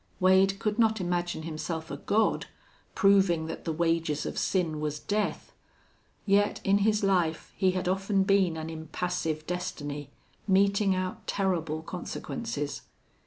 Wade 0.19 0.57
could 0.57 0.79
not 0.79 0.99
imagine 0.99 1.43
himself 1.43 1.91
a 1.91 1.97
god, 1.97 2.47
proving 2.95 3.45
that 3.45 3.65
the 3.65 3.71
wages 3.71 4.25
of 4.25 4.35
sin 4.35 4.79
was 4.79 4.97
death. 4.99 5.51
Yet 6.25 6.59
in 6.63 6.79
his 6.79 7.03
life 7.03 7.51
he 7.55 7.73
had 7.73 7.87
often 7.87 8.23
been 8.23 8.57
an 8.57 8.71
impassive 8.71 9.45
destiny, 9.45 10.09
meting 10.47 10.95
out 10.95 11.27
terrible 11.27 11.83
consequences. 11.83 12.81